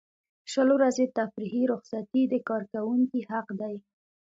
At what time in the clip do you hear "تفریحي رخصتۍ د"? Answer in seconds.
1.17-2.35